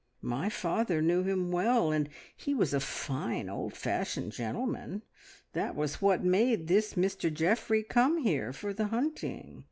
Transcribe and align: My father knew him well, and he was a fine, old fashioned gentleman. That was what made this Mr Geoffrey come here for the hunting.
My 0.23 0.49
father 0.49 0.99
knew 0.99 1.21
him 1.21 1.51
well, 1.51 1.91
and 1.91 2.09
he 2.35 2.55
was 2.55 2.73
a 2.73 2.79
fine, 2.79 3.47
old 3.49 3.75
fashioned 3.75 4.31
gentleman. 4.31 5.03
That 5.53 5.75
was 5.75 6.01
what 6.01 6.23
made 6.23 6.65
this 6.65 6.95
Mr 6.95 7.31
Geoffrey 7.31 7.83
come 7.83 8.17
here 8.17 8.51
for 8.51 8.73
the 8.73 8.87
hunting. 8.87 9.59